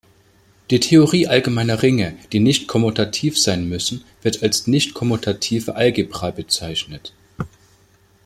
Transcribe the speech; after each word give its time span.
Die 0.71 0.79
Theorie 0.79 1.27
allgemeiner 1.27 1.83
Ringe, 1.83 2.17
die 2.31 2.39
nicht 2.39 2.67
kommutativ 2.67 3.37
sein 3.39 3.69
müssen, 3.69 4.03
wird 4.23 4.41
als 4.41 4.65
nichtkommutative 4.65 5.75
Algebra 5.75 6.31
bezeichnet. 6.31 7.13